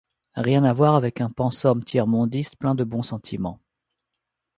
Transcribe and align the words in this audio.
Rien 0.33 0.63
à 0.63 0.73
voir 0.73 0.95
avec 0.95 1.21
un 1.21 1.29
pensum 1.29 1.83
tiers-mondiste 1.83 2.55
plein 2.57 2.73
de 2.73 2.83
bons 2.83 3.03
sentiments. 3.03 3.59